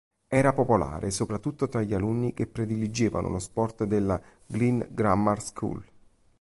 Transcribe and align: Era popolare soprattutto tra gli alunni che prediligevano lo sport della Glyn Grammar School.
Era 0.29 0.51
popolare 0.51 1.11
soprattutto 1.11 1.67
tra 1.69 1.83
gli 1.83 1.93
alunni 1.93 2.33
che 2.33 2.47
prediligevano 2.47 3.29
lo 3.29 3.37
sport 3.37 3.83
della 3.83 4.19
Glyn 4.47 4.83
Grammar 4.89 5.39
School. 5.43 5.85